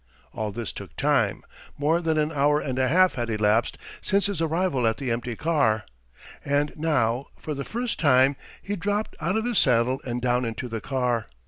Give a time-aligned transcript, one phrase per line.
[0.33, 1.43] All this took time.
[1.77, 5.35] More than an hour and a half had elapsed since his arrival at the empty
[5.35, 5.85] car.
[6.43, 10.67] And now, for the first time, he dropped out of his saddle and down into
[10.67, 11.27] the car.